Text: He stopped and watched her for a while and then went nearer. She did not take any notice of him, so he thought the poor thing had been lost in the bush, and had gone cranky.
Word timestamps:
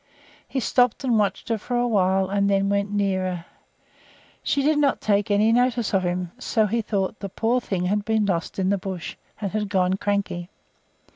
He 0.47 0.59
stopped 0.59 1.03
and 1.03 1.19
watched 1.19 1.49
her 1.49 1.59
for 1.59 1.77
a 1.77 1.87
while 1.87 2.27
and 2.27 2.49
then 2.49 2.69
went 2.69 2.91
nearer. 2.91 3.45
She 4.41 4.63
did 4.63 4.79
not 4.79 4.99
take 4.99 5.29
any 5.29 5.51
notice 5.51 5.93
of 5.93 6.01
him, 6.01 6.31
so 6.39 6.65
he 6.65 6.81
thought 6.81 7.19
the 7.19 7.29
poor 7.29 7.61
thing 7.61 7.85
had 7.85 8.03
been 8.03 8.25
lost 8.25 8.57
in 8.57 8.69
the 8.71 8.79
bush, 8.79 9.15
and 9.39 9.51
had 9.51 9.69
gone 9.69 9.97
cranky. 9.97 10.49